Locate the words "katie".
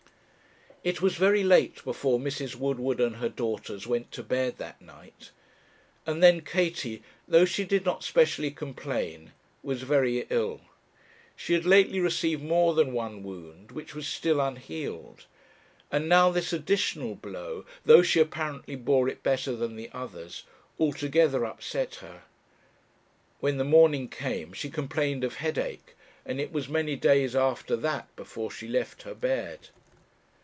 6.41-7.03